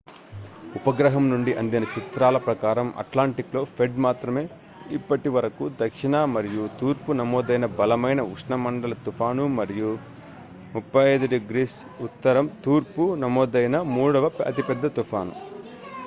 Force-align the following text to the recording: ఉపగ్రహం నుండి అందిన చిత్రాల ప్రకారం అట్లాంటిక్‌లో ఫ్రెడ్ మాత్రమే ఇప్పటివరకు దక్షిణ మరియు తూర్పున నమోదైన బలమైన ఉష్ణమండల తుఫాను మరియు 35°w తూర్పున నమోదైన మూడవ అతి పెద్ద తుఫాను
ఉపగ్రహం 0.75 1.23
నుండి 1.31 1.51
అందిన 1.57 1.85
చిత్రాల 1.91 2.37
ప్రకారం 2.45 2.87
అట్లాంటిక్‌లో 3.01 3.61
ఫ్రెడ్ 3.71 3.97
మాత్రమే 3.99 4.43
ఇప్పటివరకు 4.89 5.65
దక్షిణ 5.77 6.23
మరియు 6.33 6.63
తూర్పున 6.79 7.17
నమోదైన 7.21 7.67
బలమైన 7.77 8.23
ఉష్ణమండల 8.31 8.95
తుఫాను 9.03 9.45
మరియు 9.59 9.91
35°w 10.73 12.35
తూర్పున 12.63 13.21
నమోదైన 13.23 13.77
మూడవ 13.95 14.25
అతి 14.49 14.65
పెద్ద 14.69 14.93
తుఫాను 14.97 15.35